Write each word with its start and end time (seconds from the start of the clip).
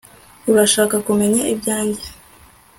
Urashaka 0.51 0.95
kumenya 1.07 1.41
ibyanjye 1.53 2.05